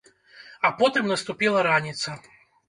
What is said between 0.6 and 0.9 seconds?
А